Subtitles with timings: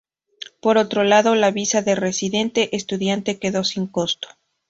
[0.61, 4.29] Por otro lado, la visa de residente estudiante quedó sin costo.